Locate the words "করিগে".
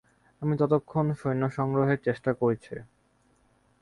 2.33-2.77